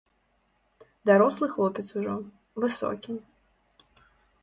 [1.09, 2.15] Дарослы хлопец ужо,
[2.67, 3.11] высокі.